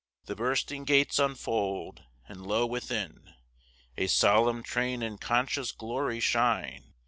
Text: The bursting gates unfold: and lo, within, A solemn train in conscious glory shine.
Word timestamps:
The 0.25 0.35
bursting 0.35 0.83
gates 0.85 1.19
unfold: 1.19 2.05
and 2.27 2.41
lo, 2.43 2.65
within, 2.65 3.35
A 3.97 4.07
solemn 4.07 4.63
train 4.63 5.03
in 5.03 5.19
conscious 5.19 5.71
glory 5.71 6.19
shine. 6.19 6.95